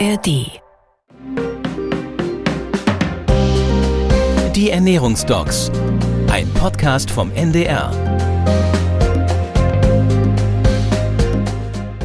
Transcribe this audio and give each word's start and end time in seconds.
ARD. 0.00 0.60
Die 4.56 4.70
Ernährungsdocs. 4.70 5.70
Ein 6.32 6.52
Podcast 6.54 7.10
vom 7.10 7.30
NDR. 7.32 7.92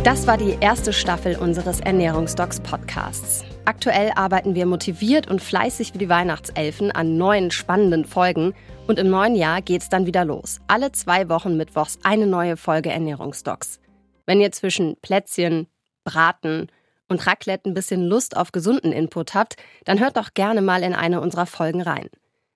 Das 0.03 0.27
war 0.27 0.37
die 0.37 0.57
erste 0.59 0.93
Staffel 0.93 1.35
unseres 1.37 1.79
Ernährungsdocs 1.79 2.59
Podcasts. 2.59 3.43
Aktuell 3.65 4.11
arbeiten 4.15 4.53
wir 4.53 4.67
motiviert 4.67 5.27
und 5.27 5.41
fleißig 5.41 5.95
wie 5.95 5.99
die 5.99 6.09
Weihnachtselfen 6.09 6.91
an 6.91 7.17
neuen 7.17 7.49
spannenden 7.49 8.05
Folgen 8.05 8.53
und 8.87 8.99
im 8.99 9.09
neuen 9.09 9.35
Jahr 9.35 9.63
geht's 9.63 9.89
dann 9.89 10.05
wieder 10.05 10.25
los. 10.25 10.59
Alle 10.67 10.91
zwei 10.91 11.27
Wochen 11.27 11.57
mittwochs 11.57 11.97
eine 12.03 12.27
neue 12.27 12.55
Folge 12.55 12.91
Ernährungsdocs. 12.91 13.79
Wenn 14.27 14.41
ihr 14.41 14.51
zwischen 14.51 14.95
Plätzchen, 15.01 15.65
Braten 16.03 16.67
und 17.09 17.27
Raclette 17.27 17.69
ein 17.69 17.73
bisschen 17.73 18.05
Lust 18.05 18.37
auf 18.37 18.51
gesunden 18.51 18.93
Input 18.93 19.33
habt, 19.33 19.55
dann 19.83 19.99
hört 19.99 20.15
doch 20.15 20.33
gerne 20.33 20.61
mal 20.61 20.83
in 20.83 20.93
eine 20.93 21.19
unserer 21.19 21.45
Folgen 21.45 21.81
rein. 21.81 22.09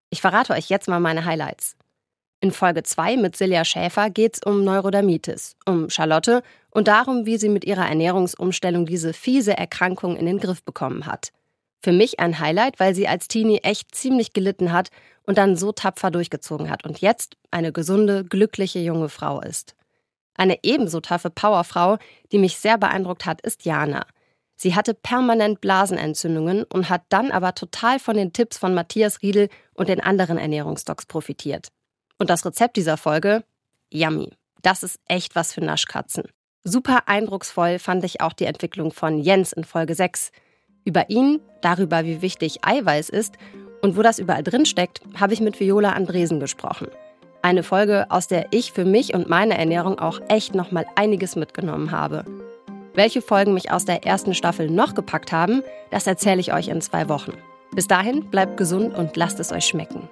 Ich 0.09 0.21
verrate 0.21 0.53
euch 0.53 0.69
jetzt 0.69 0.87
mal 0.87 0.99
meine 0.99 1.25
Highlights. 1.25 1.75
In 2.39 2.51
Folge 2.51 2.83
2 2.83 3.17
mit 3.17 3.35
Silja 3.35 3.65
Schäfer 3.65 4.09
geht 4.09 4.35
es 4.35 4.43
um 4.43 4.63
Neurodermitis, 4.63 5.55
um 5.65 5.89
Charlotte 5.89 6.43
und 6.71 6.87
darum, 6.87 7.25
wie 7.25 7.37
sie 7.37 7.49
mit 7.49 7.65
ihrer 7.65 7.87
Ernährungsumstellung 7.87 8.85
diese 8.85 9.13
fiese 9.13 9.57
Erkrankung 9.57 10.17
in 10.17 10.25
den 10.25 10.39
Griff 10.39 10.61
bekommen 10.63 11.05
hat. 11.05 11.31
Für 11.81 11.93
mich 11.93 12.19
ein 12.19 12.39
Highlight, 12.39 12.79
weil 12.79 12.95
sie 12.95 13.07
als 13.07 13.27
Teenie 13.27 13.59
echt 13.59 13.95
ziemlich 13.95 14.33
gelitten 14.33 14.71
hat 14.71 14.89
und 15.25 15.37
dann 15.37 15.55
so 15.55 15.71
tapfer 15.71 16.11
durchgezogen 16.11 16.69
hat 16.69 16.85
und 16.85 16.99
jetzt 16.99 17.37
eine 17.49 17.71
gesunde, 17.71 18.23
glückliche 18.25 18.79
junge 18.79 19.09
Frau 19.09 19.41
ist. 19.41 19.73
Eine 20.35 20.59
ebenso 20.63 20.99
taffe 20.99 21.29
Powerfrau, 21.29 21.97
die 22.31 22.39
mich 22.39 22.57
sehr 22.57 22.77
beeindruckt 22.77 23.25
hat, 23.25 23.41
ist 23.41 23.65
Jana. 23.65 24.05
Sie 24.55 24.75
hatte 24.75 24.93
permanent 24.93 25.61
Blasenentzündungen 25.61 26.63
und 26.63 26.89
hat 26.89 27.03
dann 27.09 27.31
aber 27.31 27.55
total 27.55 27.99
von 27.99 28.15
den 28.15 28.33
Tipps 28.33 28.57
von 28.57 28.73
Matthias 28.73 29.21
Riedel 29.21 29.49
und 29.73 29.89
den 29.89 29.99
anderen 29.99 30.37
Ernährungsdocs 30.37 31.05
profitiert. 31.05 31.69
Und 32.17 32.29
das 32.29 32.45
Rezept 32.45 32.77
dieser 32.77 32.97
Folge? 32.97 33.43
Yummy. 33.91 34.31
Das 34.61 34.83
ist 34.83 34.99
echt 35.07 35.35
was 35.35 35.53
für 35.53 35.61
Naschkatzen. 35.61 36.23
Super 36.63 37.07
eindrucksvoll 37.07 37.79
fand 37.79 38.05
ich 38.05 38.21
auch 38.21 38.31
die 38.31 38.45
Entwicklung 38.45 38.91
von 38.91 39.19
Jens 39.19 39.51
in 39.51 39.65
Folge 39.65 39.95
6. 39.95 40.31
Über 40.85 41.09
ihn, 41.09 41.41
darüber, 41.61 42.05
wie 42.05 42.21
wichtig 42.21 42.63
Eiweiß 42.63 43.09
ist 43.09 43.35
und 43.81 43.97
wo 43.97 44.01
das 44.01 44.19
überall 44.19 44.43
drin 44.43 44.65
steckt, 44.65 45.01
habe 45.19 45.33
ich 45.33 45.41
mit 45.41 45.59
Viola 45.59 45.91
Andresen 45.91 46.39
gesprochen. 46.39 46.87
Eine 47.41 47.63
Folge, 47.63 48.05
aus 48.09 48.29
der 48.29 48.47
ich 48.51 48.71
für 48.71 48.85
mich 48.85 49.13
und 49.13 49.27
meine 49.27 49.57
Ernährung 49.57 49.99
auch 49.99 50.21
echt 50.29 50.55
nochmal 50.55 50.85
einiges 50.95 51.35
mitgenommen 51.35 51.91
habe. 51.91 52.23
Welche 52.95 53.23
Folgen 53.23 53.55
mich 53.55 53.71
aus 53.71 53.85
der 53.85 54.05
ersten 54.05 54.35
Staffel 54.35 54.69
noch 54.69 54.93
gepackt 54.93 55.31
haben, 55.31 55.63
das 55.89 56.05
erzähle 56.05 56.39
ich 56.39 56.53
euch 56.53 56.67
in 56.67 56.79
zwei 56.79 57.09
Wochen. 57.09 57.33
Bis 57.71 57.87
dahin 57.87 58.29
bleibt 58.29 58.55
gesund 58.57 58.95
und 58.95 59.17
lasst 59.17 59.39
es 59.39 59.51
euch 59.51 59.65
schmecken. 59.65 60.09